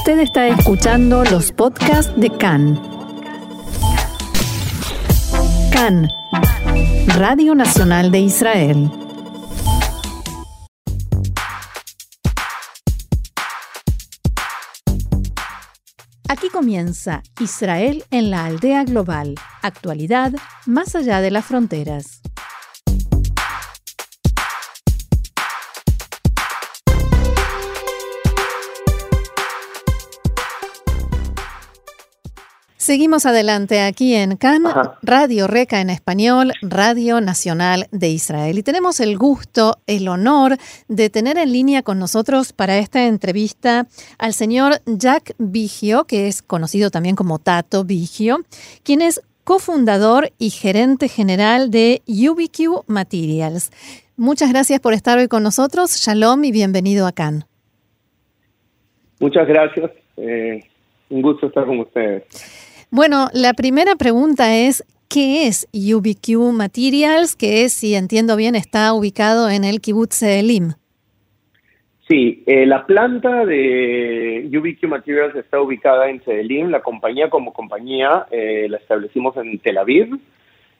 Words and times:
Usted 0.00 0.20
está 0.20 0.48
escuchando 0.48 1.24
los 1.24 1.52
podcasts 1.52 2.10
de 2.16 2.30
CAN. 2.30 2.80
CAN, 5.70 6.08
Radio 7.18 7.54
Nacional 7.54 8.10
de 8.10 8.20
Israel. 8.20 8.90
Aquí 16.30 16.48
comienza 16.50 17.22
Israel 17.38 18.02
en 18.10 18.30
la 18.30 18.46
aldea 18.46 18.84
global, 18.84 19.34
actualidad 19.60 20.32
más 20.64 20.96
allá 20.96 21.20
de 21.20 21.30
las 21.30 21.44
fronteras. 21.44 22.22
Seguimos 32.90 33.24
adelante 33.24 33.82
aquí 33.82 34.16
en 34.16 34.36
CAN, 34.36 34.64
Radio 35.00 35.46
Reca 35.46 35.80
en 35.80 35.90
español, 35.90 36.50
Radio 36.60 37.20
Nacional 37.20 37.86
de 37.92 38.08
Israel. 38.08 38.58
Y 38.58 38.64
tenemos 38.64 38.98
el 38.98 39.16
gusto, 39.16 39.76
el 39.86 40.08
honor 40.08 40.56
de 40.88 41.08
tener 41.08 41.38
en 41.38 41.52
línea 41.52 41.82
con 41.82 42.00
nosotros 42.00 42.52
para 42.52 42.78
esta 42.78 43.06
entrevista 43.06 43.86
al 44.18 44.32
señor 44.32 44.80
Jack 44.86 45.34
Vigio, 45.38 46.02
que 46.02 46.26
es 46.26 46.42
conocido 46.42 46.90
también 46.90 47.14
como 47.14 47.38
Tato 47.38 47.84
Vigio, 47.84 48.38
quien 48.82 49.02
es 49.02 49.22
cofundador 49.44 50.30
y 50.36 50.50
gerente 50.50 51.06
general 51.06 51.70
de 51.70 52.02
UBQ 52.08 52.88
Materials. 52.88 53.70
Muchas 54.16 54.50
gracias 54.50 54.80
por 54.80 54.94
estar 54.94 55.16
hoy 55.16 55.28
con 55.28 55.44
nosotros. 55.44 55.92
Shalom 55.92 56.42
y 56.42 56.50
bienvenido 56.50 57.06
a 57.06 57.12
CAN. 57.12 57.44
Muchas 59.20 59.46
gracias. 59.46 59.92
Eh, 60.16 60.64
un 61.08 61.22
gusto 61.22 61.46
estar 61.46 61.64
con 61.66 61.78
ustedes. 61.78 62.59
Bueno, 62.92 63.28
la 63.32 63.52
primera 63.54 63.94
pregunta 63.94 64.56
es, 64.56 64.84
¿qué 65.08 65.46
es 65.46 65.68
UBQ 65.72 66.52
Materials? 66.52 67.36
Que 67.36 67.62
es, 67.62 67.72
si 67.72 67.94
entiendo 67.94 68.34
bien, 68.34 68.56
está 68.56 68.92
ubicado 68.94 69.48
en 69.48 69.62
el 69.62 69.80
kibbutz 69.80 70.20
Elim. 70.24 70.72
Sí, 72.08 72.42
eh, 72.46 72.66
la 72.66 72.86
planta 72.86 73.46
de 73.46 74.50
UBQ 74.52 74.88
Materials 74.88 75.36
está 75.36 75.60
ubicada 75.60 76.10
en 76.10 76.20
Sedelim. 76.24 76.70
La 76.70 76.80
compañía 76.82 77.30
como 77.30 77.52
compañía 77.52 78.26
eh, 78.32 78.66
la 78.68 78.78
establecimos 78.78 79.36
en 79.36 79.60
Tel 79.60 79.78
Aviv, 79.78 80.18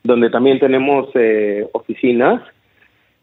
donde 0.03 0.31
también 0.31 0.59
tenemos 0.59 1.09
eh, 1.15 1.65
oficinas. 1.73 2.43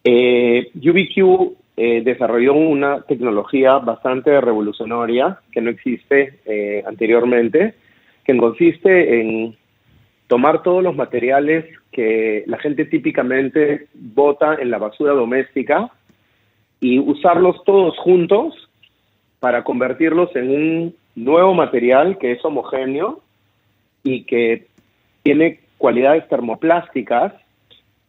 UBQ 0.06 1.58
desarrolló 1.76 2.54
una 2.54 3.02
tecnología 3.02 3.78
bastante 3.80 4.40
revolucionaria 4.40 5.40
que 5.52 5.60
no 5.60 5.70
existe 5.70 6.40
anteriormente 6.88 7.76
que 8.28 8.38
consiste 8.38 9.22
en 9.22 9.56
tomar 10.28 10.62
todos 10.62 10.84
los 10.84 10.96
materiales 10.96 11.66
que 11.94 12.44
la 12.46 12.58
gente 12.58 12.84
típicamente 12.84 13.88
bota 13.94 14.56
en 14.56 14.70
la 14.70 14.78
basura 14.78 15.14
doméstica 15.14 15.90
y 16.82 17.00
usarlos 17.00 17.64
todos 17.64 17.98
juntos 17.98 18.70
para 19.40 19.64
convertirlos 19.64 20.36
en 20.36 20.50
un 20.50 20.96
nuevo 21.16 21.54
material 21.54 22.18
que 22.18 22.34
es 22.34 22.44
homogéneo 22.44 23.22
y 24.04 24.26
que 24.26 24.68
tiene 25.24 25.62
cualidades 25.78 26.28
termoplásticas 26.28 27.34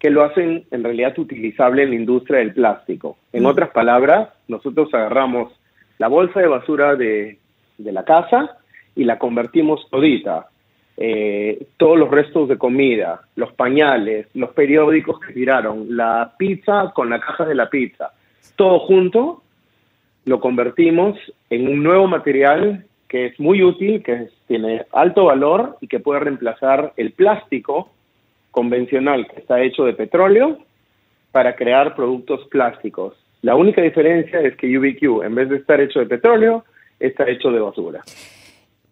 que 0.00 0.10
lo 0.10 0.24
hacen 0.24 0.64
en 0.72 0.82
realidad 0.82 1.16
utilizable 1.18 1.84
en 1.84 1.90
la 1.90 1.96
industria 1.96 2.40
del 2.40 2.54
plástico. 2.54 3.16
En 3.32 3.44
mm. 3.44 3.46
otras 3.46 3.70
palabras, 3.70 4.30
nosotros 4.48 4.92
agarramos 4.92 5.52
la 5.98 6.08
bolsa 6.08 6.40
de 6.40 6.48
basura 6.48 6.96
de, 6.96 7.38
de 7.78 7.92
la 7.92 8.04
casa 8.04 8.58
y 8.98 9.04
la 9.04 9.18
convertimos 9.18 9.88
todita. 9.90 10.48
Eh, 10.96 11.66
todos 11.76 11.96
los 11.96 12.10
restos 12.10 12.48
de 12.48 12.58
comida, 12.58 13.20
los 13.36 13.52
pañales, 13.52 14.26
los 14.34 14.50
periódicos 14.50 15.20
que 15.20 15.32
tiraron, 15.32 15.96
la 15.96 16.34
pizza 16.36 16.90
con 16.92 17.08
la 17.08 17.20
caja 17.20 17.44
de 17.44 17.54
la 17.54 17.70
pizza, 17.70 18.10
todo 18.56 18.80
junto 18.80 19.42
lo 20.24 20.40
convertimos 20.40 21.16
en 21.48 21.68
un 21.68 21.84
nuevo 21.84 22.08
material 22.08 22.84
que 23.06 23.26
es 23.26 23.38
muy 23.38 23.62
útil, 23.62 24.02
que 24.02 24.28
tiene 24.48 24.84
alto 24.92 25.26
valor 25.26 25.76
y 25.80 25.86
que 25.86 26.00
puede 26.00 26.20
reemplazar 26.20 26.92
el 26.96 27.12
plástico 27.12 27.90
convencional 28.50 29.28
que 29.28 29.38
está 29.38 29.62
hecho 29.62 29.84
de 29.84 29.92
petróleo 29.92 30.58
para 31.30 31.54
crear 31.54 31.94
productos 31.94 32.44
plásticos. 32.48 33.14
La 33.42 33.54
única 33.54 33.80
diferencia 33.80 34.40
es 34.40 34.56
que 34.56 34.76
UBQ, 34.76 35.22
en 35.22 35.36
vez 35.36 35.48
de 35.48 35.56
estar 35.56 35.80
hecho 35.80 36.00
de 36.00 36.06
petróleo, 36.06 36.64
está 36.98 37.28
hecho 37.28 37.52
de 37.52 37.60
basura. 37.60 38.02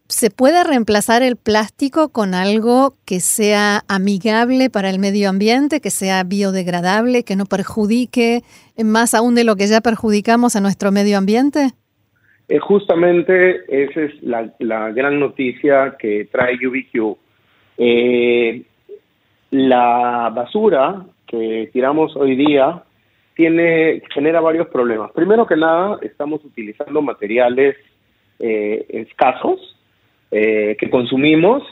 ¿Se 0.08 0.30
puede 0.30 0.62
reemplazar 0.62 1.22
el 1.22 1.36
plástico 1.36 2.10
con 2.10 2.34
algo 2.34 2.94
que 3.04 3.18
sea 3.18 3.80
amigable 3.88 4.70
para 4.70 4.88
el 4.88 5.00
medio 5.00 5.28
ambiente, 5.28 5.80
que 5.80 5.90
sea 5.90 6.22
biodegradable, 6.22 7.24
que 7.24 7.34
no 7.34 7.44
perjudique 7.44 8.42
más 8.84 9.14
aún 9.14 9.34
de 9.34 9.42
lo 9.42 9.56
que 9.56 9.66
ya 9.66 9.80
perjudicamos 9.80 10.54
a 10.54 10.60
nuestro 10.60 10.92
medio 10.92 11.18
ambiente? 11.18 11.72
Eh, 12.48 12.60
justamente 12.60 13.64
esa 13.68 14.02
es 14.02 14.22
la, 14.22 14.92
gran 14.92 15.18
noticia 15.18 15.96
que 15.98 16.28
trae 16.30 16.54
UBQ. 16.54 17.18
Eh, 17.78 18.62
la 19.50 20.30
basura 20.32 21.04
que 21.26 21.68
tiramos 21.72 22.14
hoy 22.14 22.36
día 22.36 22.84
tiene, 23.34 24.02
genera 24.14 24.40
varios 24.40 24.68
problemas. 24.68 25.10
Primero 25.10 25.46
que 25.46 25.56
nada, 25.56 25.98
estamos 26.02 26.44
utilizando 26.44 27.02
materiales 27.02 27.76
eh, 28.38 28.86
escasos 28.88 29.75
eh, 30.30 30.76
que 30.78 30.90
consumimos 30.90 31.62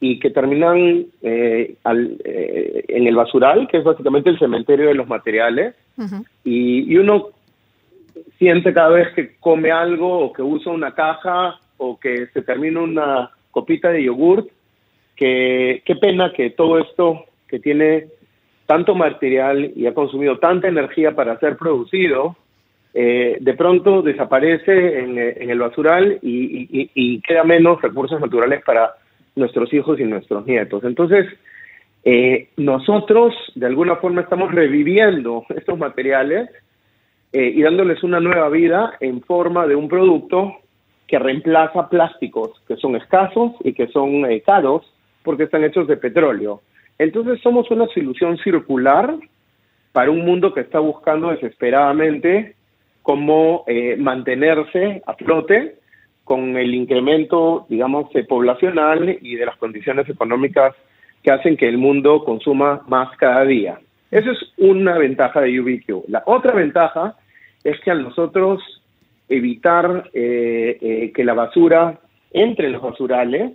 y 0.00 0.18
que 0.18 0.30
terminan 0.30 1.06
eh, 1.22 1.76
eh, 1.84 2.84
en 2.88 3.06
el 3.06 3.14
basural, 3.14 3.68
que 3.68 3.78
es 3.78 3.84
básicamente 3.84 4.30
el 4.30 4.38
cementerio 4.38 4.88
de 4.88 4.94
los 4.94 5.06
materiales, 5.06 5.76
y, 6.42 6.96
uno 6.96 7.28
siente 8.38 8.72
cada 8.72 8.88
vez 8.88 9.14
que 9.14 9.36
come 9.38 9.70
algo 9.70 10.18
o 10.18 10.32
que 10.32 10.42
usa 10.42 10.72
una 10.72 10.92
caja 10.92 11.60
o 11.76 12.00
que 12.00 12.26
se 12.28 12.42
termina 12.42 12.80
una 12.80 13.30
copita 13.52 13.90
de 13.90 14.02
yogurt, 14.02 14.48
que 15.14 15.82
qué 15.84 15.94
pena 15.94 16.32
que 16.32 16.50
todo 16.50 16.78
esto 16.78 17.26
que 17.46 17.60
tiene 17.60 18.08
tanto 18.66 18.94
material 18.94 19.72
y 19.76 19.86
ha 19.86 19.94
consumido 19.94 20.38
tanta 20.38 20.66
energía 20.66 21.14
para 21.14 21.38
ser 21.38 21.56
producido, 21.56 22.36
eh, 22.94 23.38
de 23.40 23.54
pronto 23.54 24.02
desaparece 24.02 24.98
en, 24.98 25.18
eh, 25.18 25.36
el 25.40 25.58
basural 25.58 26.18
y, 26.20 27.20
queda 27.26 27.42
menos 27.44 27.80
recursos 27.80 28.20
naturales 28.20 28.62
para 28.64 28.94
nuestros 29.34 29.72
hijos 29.72 29.98
y 29.98 30.04
nuestros 30.04 30.46
nietos. 30.46 30.84
Entonces, 30.84 31.26
eh, 32.04 32.48
nosotros 32.58 33.34
de 33.54 33.66
alguna 33.66 33.96
forma 33.96 34.20
estamos 34.20 34.52
reviviendo 34.52 35.44
estos 35.56 35.78
materiales 35.78 36.50
y 37.34 37.62
dándoles 37.62 38.02
una 38.02 38.20
nueva 38.20 38.50
vida 38.50 38.92
en 39.00 39.22
forma 39.22 39.66
de 39.66 39.74
un 39.74 39.88
producto 39.88 40.52
que 41.08 41.18
reemplaza 41.18 41.88
plásticos 41.88 42.50
que 42.68 42.76
son 42.76 42.94
escasos 42.94 43.52
y 43.64 43.72
que 43.72 43.86
son 43.86 44.22
caros 44.44 44.82
porque 45.22 45.44
están 45.44 45.64
hechos 45.64 45.88
de 45.88 45.96
petróleo. 45.96 46.60
Entonces 46.98 47.40
somos 47.40 47.70
una 47.70 47.86
solución 47.86 48.36
circular 48.36 49.14
para 49.92 50.10
un 50.10 50.26
mundo 50.26 50.52
que 50.52 50.60
está 50.60 50.78
buscando 50.78 51.30
desesperadamente 51.30 52.54
cómo 53.02 53.64
eh, 53.66 53.96
mantenerse 53.98 55.02
a 55.06 55.14
flote 55.14 55.76
con 56.24 56.56
el 56.56 56.74
incremento, 56.74 57.66
digamos, 57.68 58.10
poblacional 58.28 59.18
y 59.20 59.34
de 59.34 59.46
las 59.46 59.56
condiciones 59.56 60.08
económicas 60.08 60.74
que 61.22 61.32
hacen 61.32 61.56
que 61.56 61.68
el 61.68 61.78
mundo 61.78 62.24
consuma 62.24 62.82
más 62.86 63.16
cada 63.16 63.44
día. 63.44 63.78
Esa 64.10 64.30
es 64.30 64.38
una 64.58 64.98
ventaja 64.98 65.40
de 65.40 65.60
UBQ. 65.60 66.08
La 66.08 66.22
otra 66.26 66.52
ventaja 66.54 67.16
es 67.64 67.78
que 67.80 67.90
al 67.90 68.02
nosotros 68.02 68.62
evitar 69.28 70.10
eh, 70.12 70.78
eh, 70.80 71.12
que 71.14 71.24
la 71.24 71.34
basura 71.34 71.98
entre 72.32 72.66
en 72.66 72.72
los 72.72 72.82
basurales, 72.82 73.52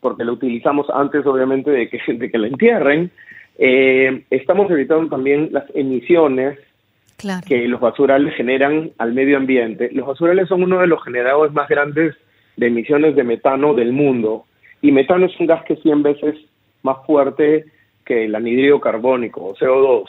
porque 0.00 0.24
la 0.24 0.32
utilizamos 0.32 0.86
antes 0.90 1.24
obviamente 1.26 1.70
de 1.70 1.88
que, 1.88 2.00
de 2.12 2.30
que 2.30 2.38
la 2.38 2.48
entierren, 2.48 3.10
estamos 3.56 4.68
evitando 4.68 5.08
también 5.08 5.50
las 5.52 5.64
emisiones 5.74 6.58
que 7.46 7.68
los 7.68 7.80
basurales 7.80 8.34
generan 8.34 8.90
al 8.98 9.12
medio 9.12 9.36
ambiente. 9.36 9.90
Los 9.92 10.06
basurales 10.06 10.48
son 10.48 10.62
uno 10.62 10.80
de 10.80 10.86
los 10.86 11.02
generadores 11.02 11.52
más 11.52 11.68
grandes 11.68 12.14
de 12.56 12.66
emisiones 12.66 13.16
de 13.16 13.24
metano 13.24 13.74
del 13.74 13.92
mundo 13.92 14.44
y 14.80 14.92
metano 14.92 15.26
es 15.26 15.40
un 15.40 15.46
gas 15.46 15.64
que 15.64 15.74
es 15.74 15.82
100 15.82 16.02
veces 16.02 16.36
más 16.82 16.98
fuerte 17.06 17.64
que 18.04 18.26
el 18.26 18.34
anhídrido 18.34 18.80
carbónico 18.80 19.42
o 19.42 19.56
CO2. 19.56 20.04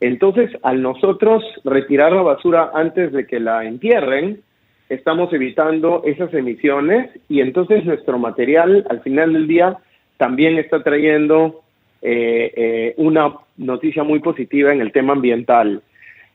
Entonces, 0.00 0.50
al 0.62 0.82
nosotros 0.82 1.42
retirar 1.64 2.12
la 2.12 2.22
basura 2.22 2.70
antes 2.74 3.12
de 3.12 3.26
que 3.26 3.40
la 3.40 3.64
entierren, 3.64 4.40
estamos 4.88 5.32
evitando 5.32 6.02
esas 6.04 6.32
emisiones 6.34 7.10
y 7.28 7.40
entonces 7.40 7.84
nuestro 7.84 8.18
material 8.18 8.86
al 8.90 9.00
final 9.00 9.32
del 9.32 9.48
día 9.48 9.78
también 10.16 10.58
está 10.58 10.82
trayendo 10.82 11.62
eh, 12.02 12.52
eh, 12.54 12.94
una 12.98 13.32
noticia 13.56 14.04
muy 14.04 14.20
positiva 14.20 14.72
en 14.72 14.80
el 14.80 14.92
tema 14.92 15.14
ambiental. 15.14 15.82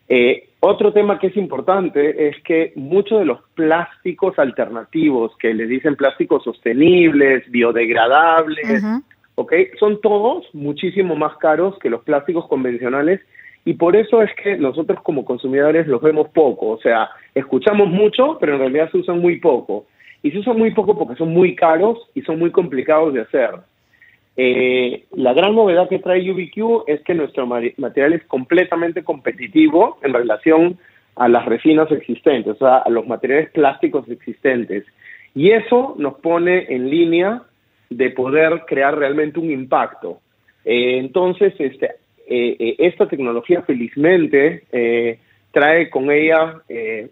Eh, 0.09 0.50
Otro 0.61 0.91
tema 0.91 1.19
que 1.19 1.27
es 1.27 1.38
importante 1.38 2.27
es 2.27 2.35
que 2.44 2.73
muchos 2.75 3.19
de 3.19 3.25
los 3.25 3.39
plásticos 3.53 4.38
alternativos, 4.38 5.31
que 5.38 5.53
les 5.53 5.69
dicen 5.69 5.95
plásticos 5.95 6.44
sostenibles, 6.44 7.50
biodegradables, 7.50 8.83
son 9.79 10.01
todos 10.01 10.45
muchísimo 10.53 11.15
más 11.15 11.38
caros 11.38 11.79
que 11.79 11.89
los 11.89 12.03
plásticos 12.03 12.45
convencionales 12.47 13.21
y 13.65 13.75
por 13.75 13.95
eso 13.95 14.21
es 14.21 14.31
que 14.41 14.57
nosotros 14.57 15.00
como 15.03 15.23
consumidores 15.25 15.88
los 15.88 16.01
vemos 16.01 16.29
poco, 16.29 16.69
o 16.69 16.79
sea, 16.79 17.09
escuchamos 17.35 17.88
mucho, 17.88 18.38
pero 18.39 18.53
en 18.53 18.59
realidad 18.59 18.89
se 18.91 18.97
usan 18.97 19.19
muy 19.19 19.39
poco. 19.39 19.85
Y 20.21 20.31
se 20.31 20.39
usan 20.39 20.57
muy 20.57 20.71
poco 20.71 20.97
porque 20.97 21.15
son 21.15 21.29
muy 21.29 21.55
caros 21.55 21.97
y 22.13 22.21
son 22.23 22.39
muy 22.39 22.51
complicados 22.51 23.13
de 23.13 23.21
hacer. 23.21 23.51
Eh, 24.37 25.05
la 25.11 25.33
gran 25.33 25.55
novedad 25.55 25.89
que 25.89 25.99
trae 25.99 26.31
UBQ 26.31 26.83
es 26.87 27.01
que 27.01 27.13
nuestro 27.13 27.45
material 27.45 28.13
es 28.13 28.23
completamente 28.25 29.03
competitivo 29.03 29.97
en 30.01 30.13
relación 30.13 30.77
a 31.15 31.27
las 31.27 31.45
resinas 31.45 31.91
existentes, 31.91 32.53
o 32.53 32.57
sea, 32.57 32.77
a 32.77 32.89
los 32.89 33.05
materiales 33.05 33.49
plásticos 33.51 34.09
existentes. 34.09 34.85
Y 35.35 35.51
eso 35.51 35.95
nos 35.97 36.15
pone 36.15 36.65
en 36.69 36.89
línea 36.89 37.41
de 37.89 38.11
poder 38.11 38.63
crear 38.65 38.97
realmente 38.97 39.39
un 39.39 39.51
impacto. 39.51 40.21
Eh, 40.63 40.97
entonces, 40.97 41.53
este, 41.59 41.91
eh, 42.27 42.75
esta 42.77 43.07
tecnología 43.07 43.61
felizmente 43.63 44.63
trae 45.51 45.89
con 45.89 46.11
ella 46.11 46.61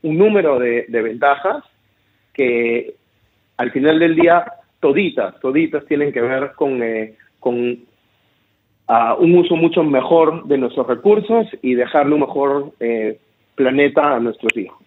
un 0.03 0.17
número 0.17 0.59
de 0.59 1.01
ventajas 1.01 1.63
que 2.33 2.93
al 3.57 3.71
final 3.71 3.99
del 3.99 4.15
día 4.15 4.45
toditas, 4.79 5.39
toditas 5.39 5.85
tienen 5.85 6.11
que 6.11 6.21
ver 6.21 6.51
con, 6.55 6.81
eh, 6.83 7.15
con 7.39 7.79
ah, 8.87 9.15
un 9.19 9.37
uso 9.37 9.55
mucho 9.55 9.83
mejor 9.83 10.45
de 10.45 10.57
nuestros 10.57 10.87
recursos 10.87 11.47
y 11.61 11.75
dejarle 11.75 12.13
un 12.13 12.21
mejor 12.21 12.71
eh, 12.79 13.19
planeta 13.55 14.15
a 14.15 14.19
nuestros 14.19 14.55
hijos. 14.55 14.77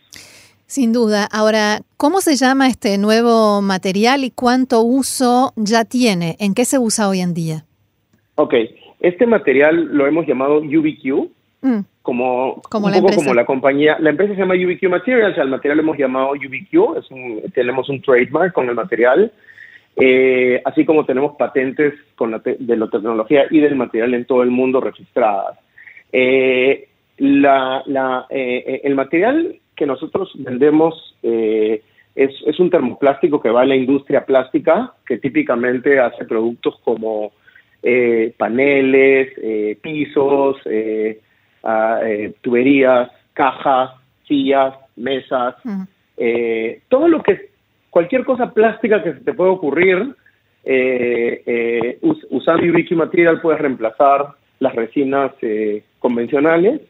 Sin 0.67 0.93
duda. 0.93 1.27
Ahora, 1.33 1.81
¿cómo 1.97 2.21
se 2.21 2.37
llama 2.37 2.69
este 2.69 2.97
nuevo 2.97 3.61
material 3.61 4.23
y 4.23 4.31
cuánto 4.31 4.83
uso 4.83 5.53
ya 5.57 5.85
tiene? 5.85 6.37
¿En 6.39 6.55
qué 6.55 6.65
se 6.65 6.79
usa 6.79 7.09
hoy 7.09 7.21
en 7.21 7.35
día? 7.35 7.65
Ok, 8.37 8.55
este 9.01 9.27
material 9.27 9.89
lo 9.93 10.07
hemos 10.07 10.29
llamado 10.29 10.59
UBQ, 10.59 11.29
mm. 11.63 11.81
como, 12.03 12.55
un 12.55 12.63
poco 12.63 13.15
como 13.17 13.35
la 13.35 13.45
compañía. 13.45 13.97
La 13.99 14.11
empresa 14.11 14.35
se 14.35 14.41
llama 14.41 14.55
UBQ 14.55 14.89
Materials, 14.89 15.39
al 15.39 15.49
material 15.49 15.79
lo 15.79 15.83
hemos 15.83 15.99
llamado 15.99 16.31
UBQ, 16.31 16.99
es 16.99 17.11
un, 17.11 17.43
tenemos 17.53 17.89
un 17.89 18.01
trademark 18.01 18.53
con 18.53 18.69
el 18.69 18.77
material. 18.77 19.33
Eh, 20.01 20.63
así 20.65 20.85
como 20.85 21.05
tenemos 21.05 21.37
patentes 21.37 21.95
con 22.15 22.31
la 22.31 22.39
de 22.39 22.77
la 22.77 22.89
tecnología 22.89 23.45
y 23.51 23.61
del 23.61 23.77
material 23.77 24.15
en 24.15 24.25
todo 24.25 24.43
el 24.43 24.51
mundo 24.51 24.81
registradas. 24.81 25.59
Eh, 26.13 26.89
eh, 27.19 28.81
el 28.85 28.95
material 28.95 29.57
que 29.77 29.87
nosotros 29.87 30.31
vendemos 30.37 31.17
es, 31.23 32.35
es, 32.47 32.61
un 32.61 32.71
termoplástico 32.71 33.41
que 33.41 33.51
va 33.51 33.63
a 33.63 33.67
la 33.67 33.77
industria 33.77 34.25
plástica, 34.25 34.95
que 35.07 35.19
típicamente 35.19 36.01
hace 36.01 36.25
productos 36.25 36.79
como 36.83 37.33
paneles, 38.37 39.79
pisos, 39.81 40.57
tuberías, 42.43 43.11
cajas, 43.33 43.91
sillas, 44.27 44.75
mesas, 44.97 45.57
todo 46.89 47.09
lo 47.09 47.23
que 47.23 47.50
cualquier 47.91 48.25
cosa 48.25 48.53
plástica 48.53 49.03
que 49.03 49.15
se 49.15 49.21
te 49.21 49.35
pueda 49.35 49.51
ocurrir, 49.51 50.15
eh, 50.65 51.43
eh, 51.47 51.99
usando 52.31 52.63
UBQ 52.63 52.93
Material 52.93 53.41
puedes 53.41 53.61
reemplazar 53.61 54.35
las 54.59 54.75
resinas 54.75 55.33
eh, 55.43 55.83
convencionales, 55.99 56.81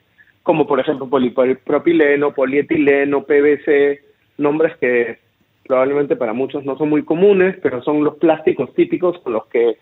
como 0.43 0.67
por 0.67 0.81
ejemplo 0.81 1.08
polipropileno, 1.08 2.35
polietileno, 2.35 3.25
PVC, 3.25 4.00
nombres 4.38 4.76
que 4.79 5.19
probablemente 5.67 6.17
para 6.17 6.32
muchos 6.32 6.64
no 6.64 6.76
son 6.76 6.91
muy 6.91 7.05
comunes, 7.05 7.56
pero 7.62 7.82
son 7.82 8.02
los 8.02 8.17
plásticos 8.17 8.75
típicos 8.75 9.19
con 9.20 9.35
los 9.35 9.47
que 9.47 9.76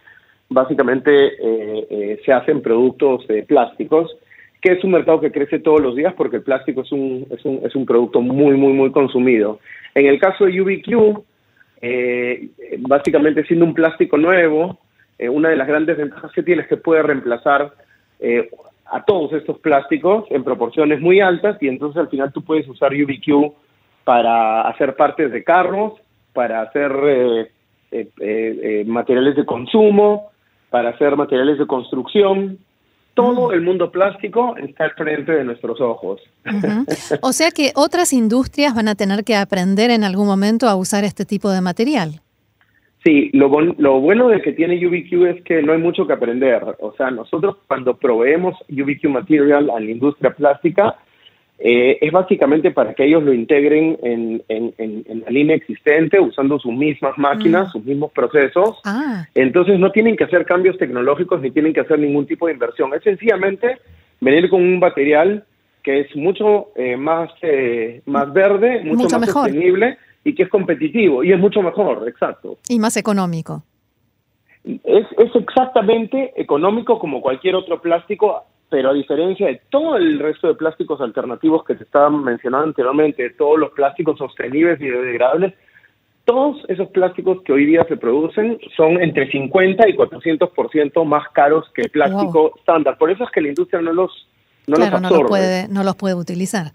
básicamente 0.50 1.32
se 2.24 2.32
hacen 2.32 2.60
productos 2.62 3.26
plásticos, 3.46 4.14
que 4.60 4.72
es 4.72 4.84
un 4.84 4.90
mercado 4.90 5.20
que 5.20 5.30
crece 5.30 5.60
todos 5.60 5.80
los 5.80 5.94
días 5.94 6.14
porque 6.14 6.36
el 6.36 6.42
plástico 6.42 6.82
es 6.82 6.92
un, 6.92 7.26
es 7.30 7.44
un, 7.44 7.60
es 7.64 7.74
un 7.74 7.86
producto 7.86 8.20
muy, 8.20 8.56
muy, 8.56 8.72
muy 8.72 8.90
consumido. 8.90 9.60
En 9.94 10.06
el 10.06 10.18
caso 10.18 10.46
de 10.46 10.60
UBQ, 10.60 11.24
eh, 11.80 12.48
básicamente 12.78 13.44
siendo 13.44 13.64
un 13.64 13.74
plástico 13.74 14.18
nuevo, 14.18 14.78
eh, 15.18 15.28
una 15.28 15.50
de 15.50 15.56
las 15.56 15.68
grandes 15.68 15.96
ventajas 15.96 16.32
que 16.32 16.42
tiene 16.42 16.62
es 16.62 16.68
que 16.68 16.76
puede 16.76 17.02
reemplazar 17.02 17.72
eh, 18.18 18.50
a 18.86 19.04
todos 19.04 19.32
estos 19.32 19.58
plásticos 19.60 20.24
en 20.30 20.42
proporciones 20.42 21.00
muy 21.00 21.20
altas 21.20 21.56
y 21.60 21.68
entonces 21.68 22.00
al 22.00 22.08
final 22.08 22.32
tú 22.32 22.42
puedes 22.42 22.66
usar 22.68 22.92
UBQ 22.92 23.54
para 24.04 24.62
hacer 24.62 24.96
partes 24.96 25.30
de 25.30 25.44
carros, 25.44 25.92
para 26.32 26.62
hacer 26.62 27.50
materiales 28.86 29.36
de 29.36 29.44
consumo, 29.44 30.30
para 30.70 30.90
hacer 30.90 31.16
materiales 31.16 31.58
de 31.58 31.66
construcción, 31.66 32.58
todo 33.18 33.50
el 33.52 33.62
mundo 33.62 33.90
plástico 33.90 34.56
está 34.58 34.84
al 34.84 34.92
frente 34.92 35.32
de 35.32 35.42
nuestros 35.42 35.80
ojos. 35.80 36.20
O 37.20 37.32
sea 37.32 37.50
que 37.50 37.72
otras 37.74 38.12
industrias 38.12 38.74
van 38.76 38.86
a 38.86 38.94
tener 38.94 39.24
que 39.24 39.34
aprender 39.34 39.90
en 39.90 40.04
algún 40.04 40.26
momento 40.26 40.68
a 40.68 40.76
usar 40.76 41.02
este 41.02 41.24
tipo 41.24 41.50
de 41.50 41.60
material. 41.60 42.20
Sí, 43.04 43.30
lo, 43.32 43.48
lo 43.60 44.00
bueno 44.00 44.28
de 44.28 44.40
que 44.40 44.52
tiene 44.52 44.74
UBQ 44.86 45.26
es 45.26 45.42
que 45.42 45.62
no 45.62 45.72
hay 45.72 45.78
mucho 45.78 46.06
que 46.06 46.12
aprender. 46.12 46.62
O 46.78 46.94
sea, 46.96 47.10
nosotros 47.10 47.56
cuando 47.66 47.96
proveemos 47.96 48.54
UBQ 48.70 49.08
material 49.08 49.68
a 49.70 49.80
la 49.80 49.90
industria 49.90 50.32
plástica, 50.32 50.96
eh, 51.60 51.98
es 52.00 52.12
básicamente 52.12 52.70
para 52.70 52.94
que 52.94 53.04
ellos 53.04 53.22
lo 53.24 53.32
integren 53.32 53.98
en, 54.02 54.44
la 54.48 55.30
línea 55.30 55.56
existente 55.56 56.20
usando 56.20 56.58
sus 56.60 56.72
mismas 56.72 57.18
máquinas, 57.18 57.68
mm. 57.68 57.72
sus 57.72 57.84
mismos 57.84 58.12
procesos. 58.12 58.78
Ah. 58.84 59.26
Entonces 59.34 59.78
no 59.78 59.90
tienen 59.90 60.16
que 60.16 60.24
hacer 60.24 60.44
cambios 60.44 60.78
tecnológicos 60.78 61.40
ni 61.40 61.50
tienen 61.50 61.72
que 61.72 61.80
hacer 61.80 61.98
ningún 61.98 62.26
tipo 62.26 62.46
de 62.46 62.52
inversión. 62.52 62.94
Es 62.94 63.02
sencillamente 63.02 63.78
venir 64.20 64.48
con 64.48 64.62
un 64.62 64.78
material 64.78 65.44
que 65.82 66.00
es 66.00 66.14
mucho 66.14 66.68
eh, 66.76 66.96
más, 66.96 67.30
eh, 67.42 68.02
más 68.06 68.32
verde, 68.32 68.84
mucho, 68.84 69.18
más 69.18 69.30
sostenible 69.30 69.98
y 70.22 70.34
que 70.34 70.44
es 70.44 70.48
competitivo 70.48 71.24
y 71.24 71.32
es 71.32 71.40
mucho 71.40 71.60
mejor, 71.62 72.06
exacto. 72.08 72.58
Y 72.68 72.78
más 72.78 72.96
económico. 72.96 73.64
Es, 74.64 75.06
es 75.16 75.34
exactamente 75.34 76.34
económico 76.36 76.98
como 76.98 77.20
cualquier 77.20 77.56
otro 77.56 77.80
plástico 77.80 78.44
pero 78.70 78.90
a 78.90 78.94
diferencia 78.94 79.46
de 79.46 79.60
todo 79.70 79.96
el 79.96 80.18
resto 80.18 80.48
de 80.48 80.54
plásticos 80.54 81.00
alternativos 81.00 81.64
que 81.64 81.74
te 81.74 81.84
estaba 81.84 82.10
mencionando 82.10 82.68
anteriormente, 82.68 83.30
todos 83.30 83.58
los 83.58 83.70
plásticos 83.72 84.18
sostenibles 84.18 84.80
y 84.80 84.84
biodegradables, 84.84 85.54
todos 86.24 86.58
esos 86.68 86.88
plásticos 86.88 87.42
que 87.42 87.52
hoy 87.52 87.64
día 87.64 87.86
se 87.88 87.96
producen 87.96 88.58
son 88.76 89.00
entre 89.00 89.30
50 89.30 89.88
y 89.88 89.96
400% 89.96 91.04
más 91.04 91.26
caros 91.32 91.64
que 91.74 91.82
el 91.82 91.90
plástico 91.90 92.52
estándar. 92.58 92.98
Por 92.98 93.10
eso 93.10 93.24
es 93.24 93.30
que 93.30 93.40
la 93.40 93.48
industria 93.48 93.80
no 93.80 93.94
los, 93.94 94.28
no 94.66 94.76
los 94.76 94.88
absorbe. 94.88 95.08
No 95.08 95.22
los, 95.22 95.28
puede, 95.28 95.68
no 95.68 95.82
los 95.82 95.96
puede 95.96 96.14
utilizar. 96.14 96.72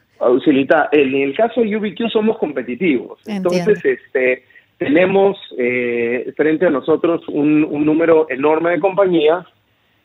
En 0.92 1.14
el 1.16 1.36
caso 1.36 1.62
de 1.62 1.76
UBQ 1.78 2.10
somos 2.12 2.40
competitivos. 2.40 3.20
Entonces, 3.28 3.84
este 3.86 4.44
tenemos 4.80 5.38
eh, 5.58 6.34
frente 6.36 6.66
a 6.66 6.70
nosotros 6.70 7.22
un, 7.28 7.64
un 7.64 7.86
número 7.86 8.26
enorme 8.30 8.72
de 8.72 8.80
compañías 8.80 9.46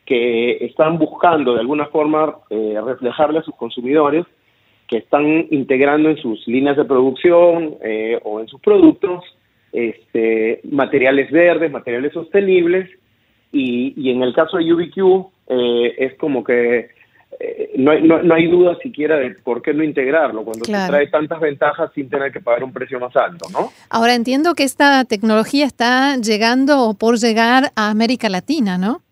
que 0.09 0.65
están 0.65 0.97
buscando 0.97 1.53
de 1.53 1.59
alguna 1.59 1.85
forma 1.85 2.37
eh, 2.49 2.81
reflejarle 2.83 3.39
a 3.39 3.43
sus 3.43 3.53
consumidores 3.53 4.25
que 4.87 4.97
están 4.97 5.45
integrando 5.51 6.09
en 6.09 6.17
sus 6.17 6.47
líneas 6.47 6.75
de 6.77 6.85
producción 6.85 7.75
eh, 7.83 8.19
o 8.23 8.39
en 8.39 8.47
sus 8.47 8.59
productos 8.59 9.23
este, 9.71 10.61
materiales 10.63 11.29
verdes, 11.29 11.71
materiales 11.71 12.11
sostenibles 12.11 12.89
y, 13.51 14.09
en 14.09 14.23
el 14.23 14.33
caso 14.33 14.57
de 14.57 14.73
UBQ 14.73 15.27
eh, 15.47 15.95
es 15.99 16.15
como 16.17 16.43
que 16.43 16.89
no, 17.77 17.91
hay, 17.91 18.01
no, 18.01 18.33
hay 18.33 18.47
duda 18.47 18.77
siquiera 18.81 19.17
de 19.17 19.29
por 19.43 19.61
qué 19.61 19.75
no 19.75 19.83
integrarlo 19.83 20.43
cuando 20.43 20.65
se 20.65 20.71
trae 20.71 21.05
tantas 21.07 21.39
ventajas 21.39 21.91
sin 21.93 22.09
tener 22.09 22.31
que 22.31 22.39
pagar 22.39 22.63
un 22.63 22.73
precio 22.73 22.99
más 22.99 23.15
alto, 23.15 23.45
¿no? 23.51 23.69
Ahora 23.91 24.15
entiendo 24.15 24.55
que 24.55 24.63
esta 24.63 25.05
tecnología 25.05 25.65
está 25.65 26.17
llegando 26.17 26.81
o 26.81 26.95
por 26.95 27.17
llegar 27.19 27.71
a 27.75 27.91
América 27.91 28.27
Latina, 28.27 28.79
¿no? 28.79 29.03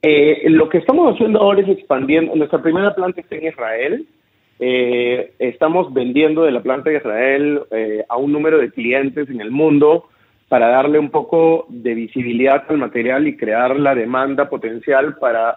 Eh, 0.00 0.44
lo 0.50 0.68
que 0.68 0.78
estamos 0.78 1.14
haciendo 1.14 1.40
ahora 1.40 1.60
es 1.62 1.68
expandiendo. 1.68 2.34
Nuestra 2.36 2.62
primera 2.62 2.94
planta 2.94 3.20
está 3.20 3.36
en 3.36 3.46
Israel. 3.46 4.06
Eh, 4.60 5.32
estamos 5.38 5.92
vendiendo 5.92 6.42
de 6.42 6.52
la 6.52 6.62
planta 6.62 6.90
de 6.90 6.96
Israel 6.96 7.62
eh, 7.70 8.04
a 8.08 8.16
un 8.16 8.32
número 8.32 8.58
de 8.58 8.70
clientes 8.70 9.28
en 9.28 9.40
el 9.40 9.50
mundo 9.50 10.08
para 10.48 10.68
darle 10.68 10.98
un 10.98 11.10
poco 11.10 11.66
de 11.68 11.94
visibilidad 11.94 12.64
al 12.68 12.78
material 12.78 13.26
y 13.26 13.36
crear 13.36 13.78
la 13.78 13.94
demanda 13.94 14.48
potencial 14.48 15.16
para 15.18 15.56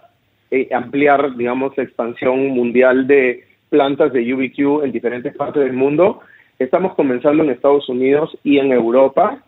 ampliar, 0.70 1.34
digamos, 1.34 1.74
la 1.78 1.84
expansión 1.84 2.48
mundial 2.48 3.06
de 3.06 3.42
plantas 3.70 4.12
de 4.12 4.34
UBQ 4.34 4.84
en 4.84 4.92
diferentes 4.92 5.34
partes 5.34 5.64
del 5.64 5.72
mundo. 5.72 6.20
Estamos 6.58 6.94
comenzando 6.94 7.42
en 7.42 7.48
Estados 7.50 7.88
Unidos 7.88 8.36
y 8.44 8.58
en 8.58 8.70
Europa 8.70 9.42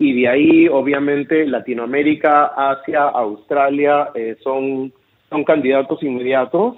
y 0.00 0.18
de 0.18 0.28
ahí 0.28 0.66
obviamente 0.66 1.46
Latinoamérica, 1.46 2.46
Asia, 2.56 3.02
Australia 3.02 4.08
eh, 4.14 4.34
son, 4.42 4.90
son 5.28 5.44
candidatos 5.44 6.02
inmediatos. 6.02 6.76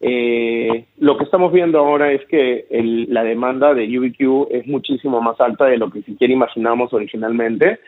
Eh, 0.00 0.84
lo 0.98 1.18
que 1.18 1.24
estamos 1.24 1.52
viendo 1.52 1.80
ahora 1.80 2.12
es 2.12 2.24
que 2.26 2.66
la 3.08 3.24
demanda 3.24 3.74
de 3.74 3.98
UBQ 3.98 4.52
es 4.52 4.68
muchísimo 4.68 5.20
más 5.20 5.38
alta 5.40 5.64
de 5.64 5.78
lo 5.78 5.90
que 5.90 6.02
siquiera 6.02 6.32
imaginamos 6.32 6.92
originalmente. 6.92 7.80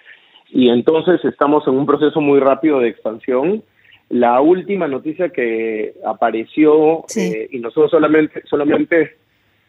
Y 0.50 0.68
entonces 0.68 1.24
estamos 1.24 1.64
en 1.68 1.74
un 1.74 1.86
proceso 1.86 2.20
muy 2.20 2.40
rápido 2.40 2.80
de 2.80 2.88
expansión. 2.88 3.62
La 4.08 4.40
última 4.40 4.88
noticia 4.88 5.28
que 5.28 5.94
apareció 6.04 7.04
eh, 7.16 7.48
y 7.52 7.60
nosotros 7.60 7.92
solamente 7.92 8.42
solamente 8.50 9.12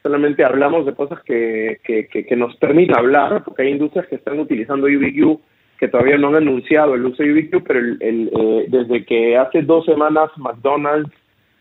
solamente 0.03 0.43
hablamos 0.43 0.85
de 0.85 0.93
cosas 0.93 1.19
que, 1.23 1.79
que, 1.83 2.35
nos 2.35 2.55
permiten 2.57 2.95
hablar, 2.95 3.43
porque 3.43 3.63
hay 3.63 3.69
industrias 3.69 4.05
que 4.07 4.15
están 4.15 4.39
utilizando 4.39 4.87
UBQ 4.87 5.39
que 5.79 5.87
todavía 5.87 6.17
no 6.17 6.27
han 6.29 6.35
anunciado 6.35 6.93
el 6.93 7.05
uso 7.05 7.23
de 7.23 7.33
UBQ, 7.33 7.63
pero 7.65 7.79
el, 7.79 8.29
eh, 8.31 8.65
desde 8.67 9.03
que 9.05 9.37
hace 9.37 9.63
dos 9.63 9.85
semanas 9.85 10.29
McDonald's 10.37 11.11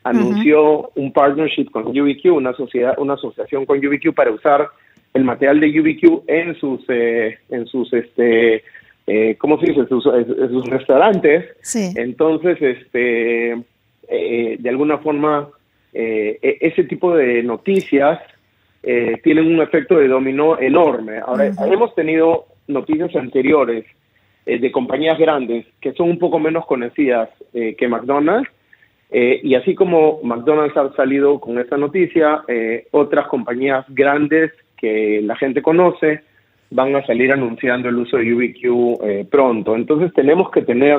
anunció 0.05 0.91
un 0.97 1.13
partnership 1.13 1.71
con 1.71 1.87
UBQ, 1.87 2.33
una 2.33 2.53
sociedad, 2.55 2.95
una 2.99 3.15
asociación 3.15 3.65
con 3.65 3.79
UBQ 3.79 4.15
para 4.15 4.31
usar 4.31 4.69
el 5.15 5.25
material 5.25 5.61
de 5.61 5.81
UBQ 5.81 6.25
en 6.27 6.55
sus, 6.57 6.81
eh, 6.89 7.39
en 7.51 7.67
sus, 7.67 7.93
este, 7.93 8.63
eh, 9.07 9.37
¿cómo 9.39 9.59
se 9.61 9.67
dice? 9.67 9.81
En 9.81 9.89
sus, 9.89 10.05
sus 10.05 10.67
restaurantes. 10.69 11.45
Entonces, 11.97 12.61
este, 12.61 13.53
eh, 14.09 14.57
de 14.59 14.69
alguna 14.69 14.99
forma, 14.99 15.49
eh, 15.93 16.39
e, 16.43 16.59
ese 16.61 16.85
tipo 16.85 17.15
de 17.15 17.43
noticias 17.43 18.21
tienen 19.23 19.47
un 19.47 19.63
efecto 19.63 19.97
de 19.97 20.09
dominó 20.09 20.59
enorme. 20.59 21.19
Ahora, 21.19 21.47
hemos 21.47 21.95
tenido 21.95 22.47
noticias 22.67 23.15
anteriores 23.15 23.85
de 24.45 24.73
compañías 24.73 25.17
grandes 25.21 25.67
que 25.81 25.93
son 25.93 26.11
un 26.11 26.19
poco 26.19 26.41
menos 26.41 26.67
conocidas 26.67 27.29
que 27.53 27.89
McDonald's, 27.89 28.51
eh, 29.15 29.41
y 29.43 29.55
así 29.55 29.75
como 29.75 30.21
McDonald's 30.23 30.75
ha 30.75 30.91
salido 30.97 31.39
con 31.39 31.59
esta 31.59 31.77
noticia, 31.77 32.45
eh, 32.49 32.87
otras 32.93 33.27
compañías 33.27 33.85
grandes 33.91 34.53
que 34.79 35.21
la 35.23 35.37
gente 35.37 35.61
conoce 35.61 36.23
van 36.71 36.97
a 36.97 37.05
salir 37.05 37.31
anunciando 37.31 37.91
el 37.91 37.97
uso 37.97 38.17
de 38.17 38.33
UBQ 38.33 39.05
eh, 39.05 39.27
pronto. 39.31 39.77
Entonces 39.77 40.15
tenemos 40.15 40.51
que 40.51 40.63
tener 40.63 40.99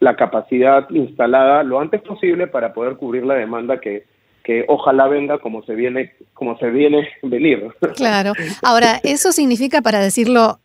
la 0.00 0.16
capacidad 0.16 0.88
instalada 0.88 1.62
lo 1.62 1.78
antes 1.78 2.00
posible 2.00 2.46
para 2.46 2.72
poder 2.72 2.96
cubrir 2.96 3.26
la 3.26 3.34
demanda 3.34 3.78
que, 3.78 4.04
que 4.44 4.64
ojalá 4.68 5.08
venga 5.08 5.38
como 5.38 5.62
se 5.64 5.74
viene 5.74 6.12
como 6.34 6.58
se 6.58 6.70
viene 6.70 7.08
venir. 7.22 7.68
Claro. 7.96 8.32
Ahora, 8.62 9.00
eso 9.04 9.32
significa, 9.32 9.82
para 9.82 10.00
decirlo 10.00 10.58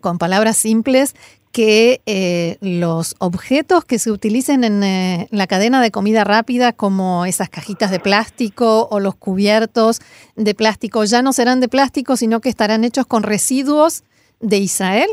con 0.00 0.18
palabras 0.18 0.56
simples, 0.56 1.14
que 1.52 2.00
eh, 2.06 2.58
los 2.60 3.16
objetos 3.18 3.84
que 3.84 3.98
se 3.98 4.10
utilicen 4.10 4.62
en 4.62 4.84
eh, 4.84 5.28
la 5.30 5.46
cadena 5.46 5.82
de 5.82 5.90
comida 5.90 6.22
rápida, 6.22 6.72
como 6.72 7.26
esas 7.26 7.48
cajitas 7.48 7.90
de 7.90 7.98
plástico 7.98 8.86
o 8.90 9.00
los 9.00 9.16
cubiertos 9.16 10.00
de 10.36 10.54
plástico, 10.54 11.04
ya 11.04 11.22
no 11.22 11.32
serán 11.32 11.60
de 11.60 11.68
plástico, 11.68 12.16
sino 12.16 12.40
que 12.40 12.48
estarán 12.48 12.84
hechos 12.84 13.06
con 13.06 13.22
residuos 13.22 14.04
de 14.40 14.58
Israel? 14.58 15.08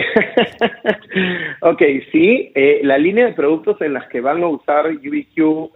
ok, 1.60 1.82
sí, 2.12 2.52
eh, 2.54 2.80
la 2.82 2.98
línea 2.98 3.26
de 3.26 3.32
productos 3.32 3.80
en 3.80 3.94
las 3.94 4.08
que 4.08 4.20
van 4.20 4.42
a 4.42 4.48
usar 4.48 4.86
UBQ, 4.86 5.72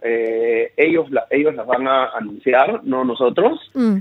ellos, 0.77 1.09
la, 1.11 1.25
ellos 1.29 1.55
las 1.55 1.65
van 1.65 1.87
a 1.87 2.09
anunciar, 2.15 2.81
no 2.83 3.03
nosotros. 3.03 3.59
Mm. 3.73 3.97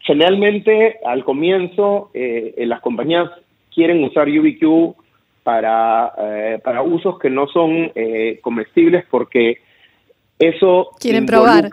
generalmente, 0.00 0.98
al 1.04 1.24
comienzo, 1.24 2.10
las 2.14 2.80
compañías 2.80 3.30
quieren 3.72 4.02
usar 4.04 4.28
UBQ 4.28 4.96
para, 5.42 6.12
eh, 6.18 6.60
para 6.62 6.82
usos 6.82 7.18
que 7.18 7.30
no 7.30 7.46
son 7.48 7.90
eh, 7.94 8.38
comestibles 8.42 9.04
porque 9.10 9.58
eso 10.38 10.90
quieren 10.98 11.26
probar. 11.26 11.70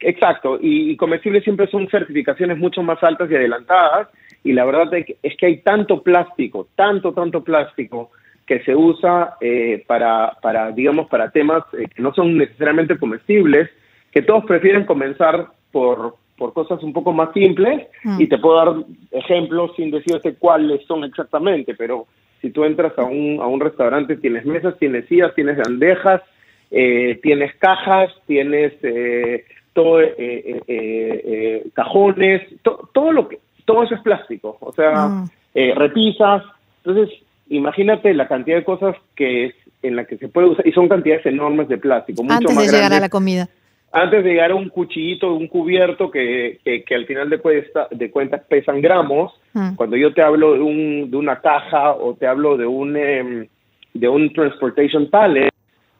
Exacto, 0.00 0.58
y, 0.60 0.96
comestibles 0.96 1.44
siempre 1.44 1.66
son 1.68 1.88
certificaciones 1.88 2.58
mucho 2.58 2.82
más 2.82 3.02
altas 3.02 3.30
y 3.30 3.34
adelantadas 3.34 4.08
y 4.44 4.52
la 4.52 4.64
verdad 4.64 4.90
es 4.94 5.36
que 5.36 5.46
hay 5.46 5.58
tanto 5.58 6.02
plástico, 6.02 6.68
tanto, 6.74 7.12
tanto 7.12 7.42
plástico 7.42 8.10
que 8.46 8.60
se 8.60 8.74
usa 8.74 9.34
eh, 9.40 9.84
para, 9.86 10.36
para, 10.40 10.72
digamos, 10.72 11.08
para 11.08 11.30
temas 11.30 11.64
que 11.70 12.02
no 12.02 12.14
son 12.14 12.38
necesariamente 12.38 12.98
comestibles, 12.98 13.68
que 14.10 14.22
todos 14.22 14.44
prefieren 14.46 14.86
comenzar 14.86 15.48
por, 15.70 16.16
por 16.38 16.54
cosas 16.54 16.82
un 16.82 16.92
poco 16.92 17.12
más 17.12 17.32
simples 17.34 17.86
y 18.04 18.24
mm. 18.24 18.28
te 18.28 18.38
puedo 18.38 18.56
dar 18.56 18.84
ejemplos 19.10 19.72
sin 19.76 19.90
decirte 19.90 20.34
cuáles 20.36 20.84
son 20.86 21.04
exactamente, 21.04 21.74
pero 21.74 22.06
si 22.40 22.50
tú 22.50 22.64
entras 22.64 22.96
a 22.98 23.04
un, 23.04 23.38
a 23.40 23.46
un 23.46 23.60
restaurante 23.60 24.16
tienes 24.16 24.46
mesas, 24.46 24.78
tienes 24.78 25.06
sillas, 25.08 25.34
tienes 25.34 25.58
bandejas, 25.58 26.22
eh, 26.70 27.18
tienes 27.22 27.54
cajas, 27.56 28.10
tienes 28.26 28.72
eh, 28.82 29.44
todo, 29.72 30.00
eh, 30.00 31.64
cajones, 31.74 32.42
todo 32.62 33.12
lo 33.12 33.28
que 33.28 33.38
todo 33.68 33.84
eso 33.84 33.94
es 33.94 34.00
plástico, 34.00 34.56
o 34.60 34.72
sea, 34.72 35.08
mm. 35.08 35.30
repisas, 35.76 36.42
entonces 36.84 37.14
imagínate 37.48 38.14
la 38.14 38.26
cantidad 38.26 38.56
de 38.56 38.64
cosas 38.64 38.96
que 39.14 39.46
es 39.46 39.54
en 39.82 39.94
la 39.94 40.06
que 40.06 40.16
se 40.16 40.28
puede 40.28 40.48
usar 40.48 40.66
y 40.66 40.72
son 40.72 40.88
cantidades 40.88 41.24
enormes 41.26 41.68
de 41.68 41.78
plástico, 41.78 42.22
mucho 42.22 42.34
antes 42.34 42.56
de 42.56 42.66
llegar 42.66 42.92
a 42.92 43.00
la 43.00 43.08
comida 43.08 43.48
antes 43.92 44.22
de 44.22 44.30
llegar 44.30 44.50
a 44.50 44.54
un 44.54 44.68
cuchillito, 44.68 45.32
un 45.32 45.48
cubierto 45.48 46.10
que, 46.10 46.58
que, 46.64 46.94
al 46.94 47.06
final 47.06 47.30
de, 47.30 47.38
cuesta, 47.38 47.88
de 47.90 48.10
cuentas 48.10 48.42
pesan 48.46 48.82
gramos, 48.82 49.32
mm. 49.54 49.76
cuando 49.76 49.96
yo 49.96 50.12
te 50.12 50.22
hablo 50.22 50.54
de, 50.54 50.60
un, 50.60 51.10
de 51.10 51.16
una 51.16 51.40
caja 51.40 51.92
o 51.92 52.14
te 52.14 52.26
hablo 52.26 52.56
de 52.56 52.66
un, 52.66 52.96
em, 52.96 53.46
de 53.94 54.08
un 54.08 54.32
transportation 54.32 55.08
pallet, 55.08 55.50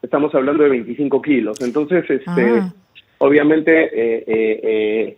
estamos 0.01 0.33
hablando 0.35 0.63
de 0.63 0.69
25 0.69 1.21
kilos. 1.21 1.61
Entonces, 1.61 2.07
este, 2.09 2.59
ah. 2.59 2.71
obviamente, 3.19 3.85
eh, 3.85 4.23
eh, 4.27 4.59
eh, 4.63 5.17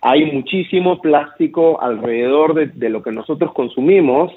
hay 0.00 0.32
muchísimo 0.32 1.00
plástico 1.00 1.80
alrededor 1.80 2.54
de, 2.54 2.66
de 2.66 2.88
lo 2.90 3.02
que 3.02 3.12
nosotros 3.12 3.52
consumimos 3.52 4.32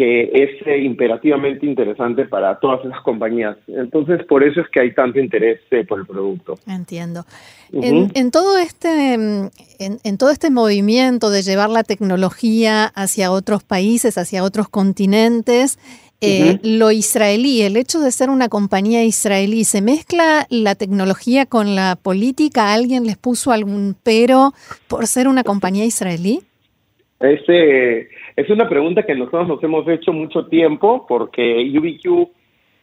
que 0.00 0.30
es 0.32 0.66
eh, 0.66 0.78
imperativamente 0.78 1.66
interesante 1.66 2.24
para 2.24 2.58
todas 2.58 2.82
las 2.86 3.02
compañías. 3.02 3.58
Entonces, 3.66 4.24
por 4.24 4.42
eso 4.42 4.62
es 4.62 4.68
que 4.70 4.80
hay 4.80 4.94
tanto 4.94 5.18
interés 5.18 5.60
eh, 5.70 5.84
por 5.84 6.00
el 6.00 6.06
producto. 6.06 6.54
Entiendo. 6.66 7.26
en, 7.70 8.30
todo 8.30 8.56
este, 8.56 9.18
mm, 9.18 9.50
en, 9.78 10.16
todo 10.16 10.30
este 10.30 10.48
movimiento 10.48 11.28
de 11.28 11.42
llevar 11.42 11.68
la 11.68 11.84
tecnología 11.84 12.86
hacia 12.86 13.30
otros 13.30 13.62
países, 13.62 14.16
hacia 14.16 14.42
otros 14.42 14.70
continentes, 14.70 15.78
eh, 16.20 16.58
lo 16.62 16.90
israelí, 16.90 17.62
el 17.62 17.76
hecho 17.76 18.00
de 18.00 18.10
ser 18.10 18.28
una 18.30 18.48
compañía 18.48 19.04
israelí, 19.04 19.64
¿se 19.64 19.80
mezcla 19.80 20.46
la 20.50 20.74
tecnología 20.74 21.46
con 21.46 21.74
la 21.74 21.96
política? 21.96 22.74
¿Alguien 22.74 23.06
les 23.06 23.16
puso 23.16 23.52
algún 23.52 23.96
pero 24.02 24.52
por 24.88 25.06
ser 25.06 25.28
una 25.28 25.44
compañía 25.44 25.84
israelí? 25.84 26.40
Ese 27.20 28.08
es 28.36 28.50
una 28.50 28.68
pregunta 28.68 29.02
que 29.04 29.14
nosotros 29.14 29.48
nos 29.48 29.62
hemos 29.62 29.86
hecho 29.88 30.12
mucho 30.12 30.46
tiempo 30.46 31.06
porque 31.06 31.70
UBQ 31.76 32.30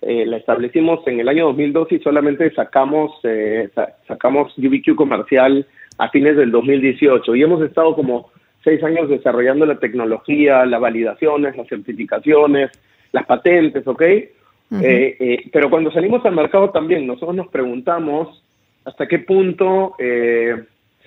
eh, 0.01 0.25
la 0.27 0.37
establecimos 0.37 1.05
en 1.07 1.19
el 1.19 1.27
año 1.27 1.45
2012 1.47 1.95
y 1.95 1.99
solamente 1.99 2.51
sacamos, 2.53 3.11
eh, 3.23 3.69
sacamos 4.07 4.53
UBQ 4.57 4.95
comercial 4.95 5.65
a 5.97 6.09
fines 6.09 6.37
del 6.37 6.51
2018 6.51 7.35
y 7.35 7.41
hemos 7.41 7.63
estado 7.63 7.95
como 7.95 8.29
seis 8.63 8.83
años 8.83 9.09
desarrollando 9.09 9.65
la 9.65 9.79
tecnología, 9.79 10.65
las 10.65 10.81
validaciones, 10.81 11.57
las 11.57 11.67
certificaciones, 11.67 12.69
las 13.17 13.25
patentes, 13.25 13.85
¿ok? 13.87 14.01
Eh, 14.01 14.29
eh, 14.71 15.49
pero 15.51 15.69
cuando 15.69 15.91
salimos 15.91 16.25
al 16.25 16.35
mercado 16.35 16.71
también 16.71 17.07
nosotros 17.07 17.35
nos 17.35 17.47
preguntamos 17.47 18.43
hasta 18.83 19.07
qué 19.07 19.19
punto 19.19 19.95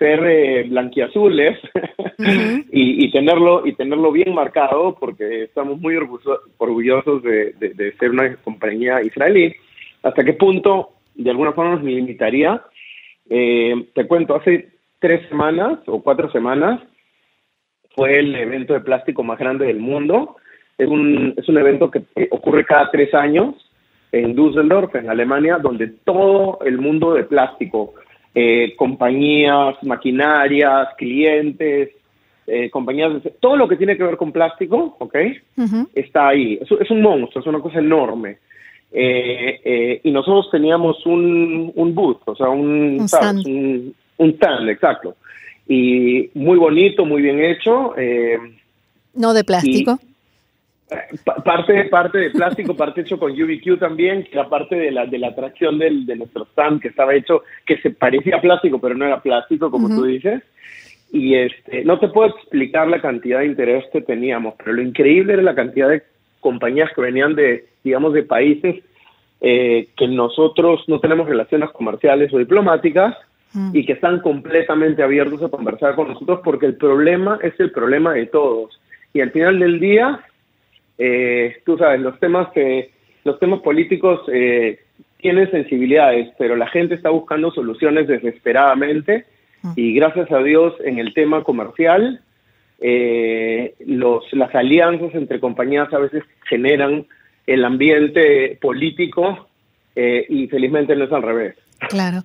ser 0.00 0.24
eh, 0.24 0.64
blanquiazules 0.66 1.58
y, 2.72 3.10
tenerlo 3.12 3.66
y 3.66 3.74
tenerlo 3.74 4.10
bien 4.10 4.34
marcado 4.34 4.96
porque 4.98 5.44
estamos 5.44 5.78
muy 5.78 5.94
orgullosos 5.94 7.22
de, 7.22 7.94
ser 7.98 8.10
una 8.10 8.34
compañía 8.36 9.02
israelí. 9.02 9.54
¿Hasta 10.02 10.24
qué 10.24 10.32
punto 10.32 10.94
de 11.14 11.30
alguna 11.30 11.52
forma 11.52 11.72
nos 11.74 11.84
limitaría? 11.84 12.62
Eh, 13.28 13.88
te 13.94 14.06
cuento, 14.06 14.34
hace 14.34 14.70
tres 14.98 15.28
semanas 15.28 15.80
o 15.86 16.02
cuatro 16.02 16.32
semanas 16.32 16.80
fue 17.94 18.18
el 18.18 18.34
evento 18.34 18.72
de 18.72 18.80
plástico 18.80 19.22
más 19.22 19.38
grande 19.38 19.66
del 19.66 19.80
mundo. 19.80 20.36
Es 20.80 20.88
un, 20.88 21.34
es 21.36 21.48
un 21.48 21.58
evento 21.58 21.90
que 21.90 22.02
ocurre 22.30 22.64
cada 22.64 22.90
tres 22.90 23.12
años 23.14 23.54
en 24.12 24.34
Düsseldorf, 24.34 24.94
en 24.94 25.08
Alemania, 25.08 25.58
donde 25.58 25.88
todo 26.04 26.58
el 26.64 26.78
mundo 26.78 27.14
de 27.14 27.24
plástico, 27.24 27.94
eh, 28.34 28.74
compañías, 28.76 29.76
maquinarias, 29.82 30.88
clientes, 30.96 31.90
eh, 32.46 32.70
compañías, 32.70 33.12
todo 33.40 33.56
lo 33.56 33.68
que 33.68 33.76
tiene 33.76 33.96
que 33.96 34.04
ver 34.04 34.16
con 34.16 34.32
plástico, 34.32 34.96
¿ok? 34.98 35.16
Está 35.94 36.28
ahí. 36.28 36.58
Es, 36.60 36.68
es, 36.80 36.90
un 36.90 37.02
monstruo, 37.02 37.40
es 37.40 37.46
una 37.46 37.60
cosa 37.60 37.78
enorme. 37.78 38.38
Eh, 38.92 40.00
y 40.02 40.10
nosotros 40.10 40.48
teníamos 40.50 41.04
un, 41.06 41.70
un 41.74 41.94
booth, 41.94 42.22
o 42.24 42.34
sea, 42.34 42.48
un, 42.48 42.98
un, 43.00 43.04
stand. 43.04 43.46
Un, 44.18 44.30
stand, 44.30 44.68
exacto. 44.68 45.14
Y 45.68 46.30
muy 46.34 46.58
bonito, 46.58 47.04
muy 47.04 47.22
bien 47.22 47.38
hecho. 47.38 47.94
no 49.14 49.32
de 49.32 49.44
plástico. 49.44 50.00
Parte, 51.44 51.84
parte 51.84 52.18
de 52.18 52.30
plástico, 52.30 52.74
parte 52.74 53.02
hecho 53.02 53.18
con 53.18 53.32
UBQ 53.32 53.78
también, 53.78 54.24
que 54.24 54.32
era 54.32 54.48
parte 54.48 54.76
de 54.76 54.90
la, 54.90 55.06
de 55.06 55.18
la 55.18 55.28
atracción 55.28 55.78
del, 55.78 56.06
de 56.06 56.16
nuestro 56.16 56.44
stand, 56.46 56.80
que 56.80 56.88
estaba 56.88 57.14
hecho, 57.14 57.42
que 57.66 57.78
se 57.78 57.90
parecía 57.90 58.36
a 58.36 58.40
plástico, 58.40 58.80
pero 58.80 58.94
no 58.94 59.06
era 59.06 59.20
plástico, 59.20 59.70
como 59.70 59.88
tú 59.88 60.04
dices. 60.04 60.42
Y 61.12 61.34
este, 61.34 61.84
no 61.84 61.98
te 61.98 62.08
puedo 62.08 62.30
explicar 62.36 62.88
la 62.88 63.00
cantidad 63.00 63.40
de 63.40 63.46
interés 63.46 63.84
que 63.92 64.00
teníamos, 64.00 64.54
pero 64.58 64.72
lo 64.72 64.82
increíble 64.82 65.34
era 65.34 65.42
la 65.42 65.54
cantidad 65.54 65.88
de 65.88 66.02
compañías 66.40 66.90
que 66.94 67.00
venían 67.00 67.34
de, 67.34 67.66
digamos, 67.82 68.12
de 68.12 68.22
países 68.22 68.82
eh, 69.40 69.88
que 69.96 70.06
nosotros 70.06 70.84
no 70.86 71.00
tenemos 71.00 71.28
relaciones 71.28 71.70
comerciales 71.70 72.32
o 72.32 72.38
diplomáticas 72.38 73.16
mm. 73.52 73.70
y 73.74 73.86
que 73.86 73.94
están 73.94 74.20
completamente 74.20 75.02
abiertos 75.02 75.42
a 75.42 75.48
conversar 75.48 75.94
con 75.94 76.08
nosotros 76.08 76.40
porque 76.44 76.66
el 76.66 76.76
problema 76.76 77.38
es 77.42 77.58
el 77.58 77.70
problema 77.70 78.12
de 78.12 78.26
todos. 78.26 78.80
Y 79.12 79.20
al 79.20 79.30
final 79.32 79.58
del 79.58 79.80
día, 79.80 80.20
eh, 81.00 81.56
tú 81.64 81.78
sabes, 81.78 82.00
los 82.00 82.18
temas 82.20 82.52
que 82.52 82.90
los 83.24 83.38
temas 83.38 83.60
políticos 83.60 84.20
eh, 84.32 84.78
tienen 85.18 85.50
sensibilidades, 85.50 86.28
pero 86.38 86.56
la 86.56 86.68
gente 86.68 86.94
está 86.94 87.10
buscando 87.10 87.50
soluciones 87.50 88.06
desesperadamente 88.06 89.26
mm. 89.62 89.72
y 89.76 89.94
gracias 89.94 90.30
a 90.30 90.38
Dios 90.38 90.74
en 90.84 90.98
el 90.98 91.12
tema 91.14 91.42
comercial 91.42 92.20
eh, 92.80 93.74
los, 93.86 94.24
las 94.32 94.54
alianzas 94.54 95.14
entre 95.14 95.38
compañías 95.38 95.92
a 95.92 95.98
veces 95.98 96.24
generan 96.48 97.06
el 97.46 97.64
ambiente 97.64 98.58
político 98.60 99.48
eh, 99.94 100.24
y 100.28 100.46
felizmente 100.48 100.96
no 100.96 101.04
es 101.04 101.12
al 101.12 101.22
revés. 101.22 101.56
Claro. 101.90 102.22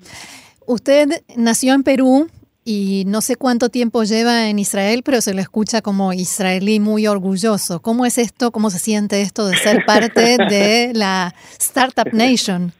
Usted 0.65 1.09
nació 1.35 1.73
en 1.73 1.83
Perú 1.83 2.27
y 2.65 3.03
no 3.05 3.21
sé 3.21 3.35
cuánto 3.35 3.69
tiempo 3.69 4.03
lleva 4.03 4.49
en 4.49 4.59
Israel, 4.59 5.01
pero 5.05 5.21
se 5.21 5.33
lo 5.33 5.39
escucha 5.39 5.81
como 5.81 6.11
israelí 6.11 6.79
muy 6.79 7.05
orgulloso. 7.07 7.81
¿Cómo 7.81 8.05
es 8.05 8.17
esto? 8.17 8.51
¿Cómo 8.51 8.69
se 8.71 8.79
siente 8.79 9.21
esto 9.21 9.47
de 9.47 9.55
ser 9.55 9.85
parte 9.85 10.37
de 10.49 10.91
la 10.93 11.33
Startup 11.59 12.11
Nation? 12.11 12.71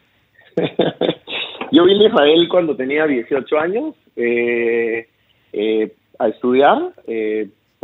Yo 1.72 1.86
vine 1.86 2.06
a 2.06 2.10
Israel 2.10 2.48
cuando 2.50 2.75
tenía 2.75 3.06
18 3.06 3.60
años 3.60 3.96
eh, 4.15 5.08
a 6.20 6.27
estudiar 6.30 6.94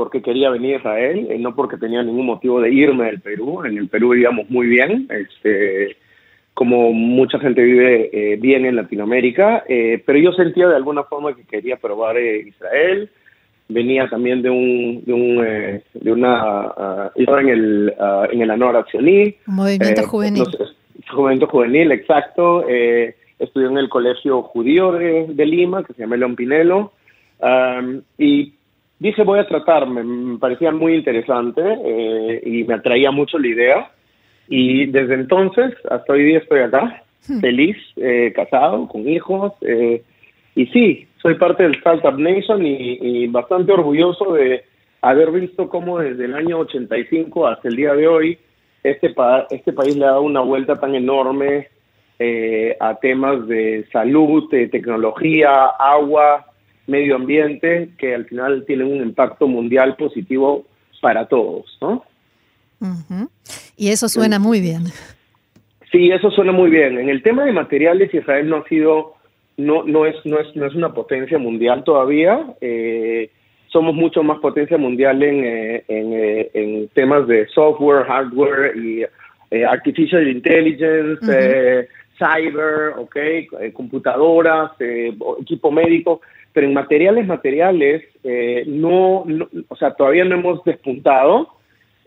porque 0.02 0.24
quería 0.24 0.50
venir 0.50 0.74
a 0.74 0.78
Israel, 0.78 1.28
eh, 1.30 1.38
no 1.38 1.56
porque 1.56 1.78
tenía 1.78 2.02
ningún 2.02 2.26
motivo 2.26 2.60
de 2.60 2.72
irme 2.72 3.06
del 3.06 3.22
Perú. 3.22 3.64
En 3.64 3.78
el 3.78 3.88
Perú 3.88 4.10
vivíamos 4.10 4.50
muy 4.50 4.66
bien, 4.66 5.08
este, 5.12 5.96
como 6.62 6.94
mucha 6.94 7.40
gente 7.40 7.60
vive 7.64 8.12
eh, 8.14 8.36
bien 8.36 8.68
en 8.68 8.76
Latinoamérica, 8.76 9.64
eh, 9.68 10.00
pero 10.06 10.20
yo 10.20 10.32
sentía 10.34 10.68
de 10.68 10.76
alguna 10.76 11.02
forma 11.06 11.36
que 11.36 11.44
quería 11.44 11.78
probar 11.78 12.20
Israel. 12.20 13.10
Venía 13.68 14.08
también 14.08 14.44
de 14.44 14.52
un, 14.52 15.04
de, 15.04 15.12
un, 15.12 15.82
de 15.92 16.12
una, 16.12 16.68
uh, 16.68 17.12
en 17.16 17.50
el, 17.50 17.94
uh, 17.98 18.32
en 18.32 18.44
el 18.44 18.52
Anor 18.52 18.76
Accioní. 18.76 19.34
Movimiento 19.48 20.04
juvenil. 20.04 20.44
movimiento 21.12 21.48
juvenil, 21.48 21.92
exacto. 21.94 22.64
estudié 22.68 23.68
en 23.68 23.80
el 23.80 23.90
colegio 23.90 24.44
judío 24.44 24.92
de, 24.92 25.26
de 25.30 25.46
Lima, 25.48 25.84
que 25.84 25.94
se 25.94 26.02
llama 26.04 26.16
León 26.16 26.36
Pinelo. 26.36 26.92
Um, 27.40 28.04
y 28.20 28.54
dije 29.00 29.24
voy 29.24 29.40
a 29.40 29.48
tratarme, 29.48 30.04
me 30.04 30.38
parecía 30.38 30.72
muy 30.72 30.94
interesante 30.94 31.60
eh, 31.84 32.40
y 32.46 32.64
me 32.66 32.76
atraía 32.76 33.10
mucho 33.10 33.40
la 33.40 33.48
idea. 33.48 33.92
Y 34.52 34.88
desde 34.88 35.14
entonces 35.14 35.74
hasta 35.90 36.12
hoy 36.12 36.26
día 36.26 36.40
estoy 36.40 36.60
acá, 36.60 37.04
hmm. 37.26 37.40
feliz, 37.40 37.78
eh, 37.96 38.34
casado, 38.36 38.86
con 38.90 39.08
hijos. 39.08 39.54
Eh, 39.62 40.04
y 40.56 40.66
sí, 40.68 41.08
soy 41.22 41.36
parte 41.36 41.64
del 41.64 41.76
Startup 41.76 42.20
Nation 42.20 42.62
y, 42.66 43.28
bastante 43.28 43.72
orgulloso 43.72 44.34
de 44.34 44.66
haber 45.02 45.32
visto 45.32 45.70
cómo 45.70 46.00
desde 46.00 46.26
el 46.26 46.36
año 46.36 46.60
85 46.60 47.48
hasta 47.48 47.70
el 47.70 47.78
día 47.78 47.94
de 47.94 48.10
hoy 48.10 48.38
este, 48.84 49.16
este 49.52 49.72
país 49.72 49.96
le 49.96 50.04
ha 50.04 50.10
dado 50.10 50.24
una 50.24 50.42
vuelta 50.42 50.78
tan 50.78 50.96
enorme 50.96 51.70
a 52.80 52.96
temas 52.96 53.48
de 53.48 53.88
salud, 53.92 54.48
de 54.52 54.68
tecnología, 54.68 55.66
agua, 55.80 56.46
medio 56.88 57.16
ambiente 57.16 57.90
que 57.98 58.14
al 58.14 58.26
final 58.26 58.66
tienen 58.68 58.92
un 58.92 59.02
impacto 59.02 59.48
mundial 59.48 59.96
positivo 59.96 60.66
para 61.02 61.26
todos, 61.28 61.66
¿no? 61.82 62.04
Y 63.78 63.90
eso 63.90 64.08
suena 64.08 64.40
muy 64.40 64.62
bien. 64.62 64.84
Sí, 65.92 66.12
eso 66.12 66.32
suena 66.32 66.52
muy 66.52 66.70
bien. 66.70 66.98
En 67.00 67.10
el 67.10 67.22
tema 67.24 67.46
de 67.46 67.52
materiales, 67.52 68.14
Israel 68.14 68.50
no 68.50 68.58
ha 68.58 68.68
sido, 68.68 69.16
no, 69.58 69.84
no 69.84 70.06
es, 70.06 70.16
no 70.26 70.40
es, 70.40 70.56
no 70.56 70.66
es 70.66 70.76
una 70.76 70.94
potencia 70.94 71.38
mundial 71.38 71.84
todavía. 71.84 72.46
Eh, 72.62 73.30
somos 73.68 73.96
mucho 73.96 74.24
más 74.24 74.40
potencia 74.40 74.78
mundial 74.78 75.22
en, 75.24 75.44
eh, 75.46 75.84
eh, 75.88 76.52
en, 76.54 76.88
temas 76.90 77.28
de 77.28 77.48
software, 77.48 78.06
hardware 78.06 78.76
y 78.78 79.06
artificial 79.64 80.28
intelligence, 80.28 81.88
cyber, 82.18 82.94
okay, 82.98 83.48
computadoras, 83.74 84.72
equipo 84.80 85.72
médico 85.72 86.22
pero 86.54 86.68
en 86.68 86.74
materiales 86.74 87.28
materiales 87.28 88.04
eh, 88.24 88.64
no, 88.68 89.26
o 89.68 89.76
sea, 89.78 89.94
todavía 89.94 90.26
no 90.26 90.36
hemos 90.36 90.64
despuntado. 90.64 91.50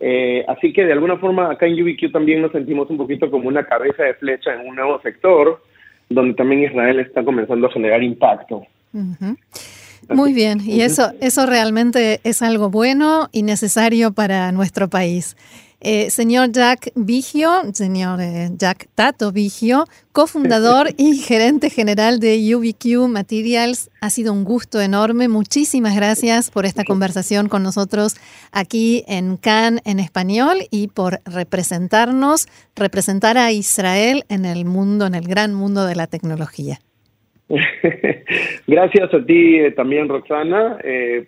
Eh, 0.00 0.44
así 0.48 0.72
que 0.72 0.84
de 0.84 0.92
alguna 0.92 1.16
forma 1.16 1.50
acá 1.50 1.66
en 1.66 1.80
UBQ 1.80 2.12
también 2.12 2.42
nos 2.42 2.52
sentimos 2.52 2.90
un 2.90 2.96
poquito 2.96 3.30
como 3.30 3.48
una 3.48 3.64
cabeza 3.64 4.02
de 4.02 4.14
flecha 4.14 4.54
en 4.54 4.68
un 4.68 4.76
nuevo 4.76 5.00
sector, 5.00 5.62
donde 6.08 6.34
también 6.34 6.64
Israel 6.64 7.00
está 7.00 7.24
comenzando 7.24 7.66
a 7.66 7.72
generar 7.72 8.02
impacto. 8.02 8.66
Muy 10.08 10.34
bien, 10.34 10.60
y 10.62 10.82
eso, 10.82 11.12
eso 11.20 11.46
realmente 11.46 12.20
es 12.24 12.42
algo 12.42 12.68
bueno 12.70 13.28
y 13.32 13.42
necesario 13.42 14.12
para 14.12 14.52
nuestro 14.52 14.88
país. 14.88 15.36
Eh, 15.86 16.08
señor 16.08 16.50
Jack 16.50 16.92
Vigio, 16.94 17.50
señor 17.74 18.18
eh, 18.22 18.48
Jack 18.56 18.86
Tato 18.94 19.32
Vigio, 19.32 19.84
cofundador 20.12 20.86
y 20.96 21.16
gerente 21.16 21.68
general 21.68 22.20
de 22.20 22.40
UBQ 22.54 23.06
Materials, 23.06 23.90
ha 24.00 24.08
sido 24.08 24.32
un 24.32 24.44
gusto 24.44 24.80
enorme. 24.80 25.28
Muchísimas 25.28 25.94
gracias 25.94 26.50
por 26.50 26.64
esta 26.64 26.84
conversación 26.84 27.50
con 27.50 27.62
nosotros 27.62 28.14
aquí 28.50 29.04
en 29.08 29.36
CAN 29.36 29.80
en 29.84 30.00
español 30.00 30.56
y 30.70 30.88
por 30.88 31.18
representarnos, 31.26 32.46
representar 32.74 33.36
a 33.36 33.52
Israel 33.52 34.24
en 34.30 34.46
el 34.46 34.64
mundo, 34.64 35.04
en 35.04 35.14
el 35.14 35.28
gran 35.28 35.52
mundo 35.52 35.84
de 35.84 35.96
la 35.96 36.06
tecnología. 36.06 36.78
gracias 38.66 39.12
a 39.12 39.22
ti 39.26 39.58
eh, 39.58 39.70
también, 39.72 40.08
Roxana, 40.08 40.78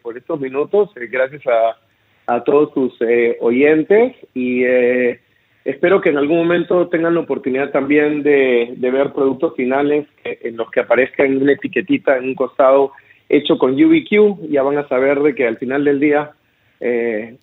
por 0.03 0.17
estos 0.17 0.41
minutos. 0.41 0.89
gracias 0.95 1.43
a 1.47 1.86
a 2.27 2.43
todos 2.43 2.73
tus 2.75 2.95
eh, 3.01 3.37
oyentes 3.41 4.15
y 4.35 4.65
eh, 4.65 5.21
espero 5.65 6.01
que 6.01 6.11
en 6.11 6.19
algún 6.19 6.39
momento 6.39 6.89
tengan 6.89 7.15
la 7.15 7.21
oportunidad 7.21 7.71
también 7.71 8.23
de, 8.23 8.75
ver 8.79 9.13
productos 9.13 9.55
finales 9.55 10.07
en 10.25 10.57
los 10.57 10.71
que 10.71 10.81
aparezca 10.81 11.25
en 11.25 11.41
una 11.41 11.53
etiquetita 11.53 12.17
en 12.17 12.25
un 12.25 12.35
costado 12.35 12.93
hecho 13.29 13.59
con 13.59 13.73
UBQ. 13.73 14.49
Ya 14.51 14.63
van 14.63 14.79
a 14.79 14.89
saber 14.89 15.21
de 15.21 15.35
que 15.35 15.47
al 15.47 15.59
final 15.59 15.85
del 15.85 16.01
día 16.01 16.33
eh, 16.81 17.37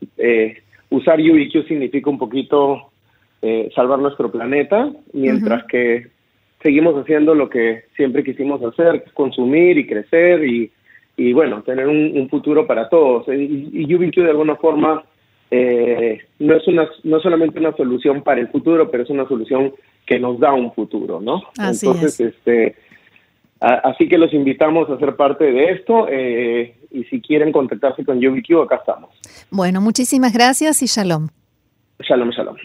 usar 0.90 1.20
UBQ 1.20 1.68
significa 1.68 2.10
un 2.10 2.20
poquito 2.20 2.90
salvar 3.76 4.00
nuestro 4.00 4.32
planeta, 4.32 4.90
mientras 5.12 5.66
que 5.66 6.08
seguimos 6.62 6.96
haciendo 6.96 7.36
lo 7.36 7.50
que 7.50 7.84
siempre 7.94 8.24
quisimos 8.24 8.64
hacer, 8.64 9.04
consumir 9.14 9.78
y 9.78 9.86
crecer 9.86 10.46
y 10.46 10.72
y 11.16 11.34
bueno, 11.34 11.62
tener 11.64 11.88
un, 11.88 12.28
futuro 12.30 12.66
para 12.66 12.90
todos. 12.90 13.28
Y, 13.28 13.70
y 13.72 13.96
UBQ 13.96 14.16
de 14.16 14.30
alguna 14.30 14.56
forma 14.56 15.04
eh, 15.52 16.20
no 16.40 16.56
es 16.56 16.68
una 16.68 16.90
no 17.04 17.20
solamente 17.20 17.60
una 17.60 17.76
solución 17.76 18.24
para 18.24 18.42
el 18.42 18.48
futuro, 18.48 18.90
pero 18.90 19.04
es 19.04 19.10
una 19.12 19.28
solución 19.28 19.72
que 20.06 20.20
nos 20.20 20.40
da 20.40 20.52
un 20.52 20.74
futuro, 20.74 21.22
¿no? 21.22 21.44
Así 21.60 21.86
Entonces, 21.86 22.20
este 22.20 22.76
así 23.60 24.10
que 24.10 24.18
los 24.18 24.34
invitamos 24.34 24.90
a 24.90 24.98
ser 24.98 25.16
parte 25.16 25.46
de 25.46 25.72
esto 25.72 26.08
eh, 26.10 26.76
y 26.92 27.04
si 27.06 27.22
quieren 27.22 27.52
contactarse 27.52 28.04
con 28.04 28.18
UBQ, 28.18 28.64
acá 28.64 28.78
estamos. 28.78 29.12
Bueno, 29.52 29.80
muchísimas 29.80 30.34
gracias 30.34 30.82
y 30.82 30.88
shalom. 30.88 31.30
Shalom, 32.00 32.32
shalom. 32.32 32.58